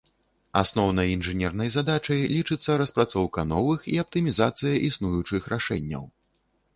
Асноўнай 0.59 1.11
інжынернай 1.15 1.69
задачай 1.75 2.23
лічыцца 2.35 2.77
распрацоўка 2.83 3.45
новых 3.53 3.85
і 3.93 3.99
аптымізацыя 4.05 4.73
існуючых 4.89 5.41
рашэнняў. 5.55 6.03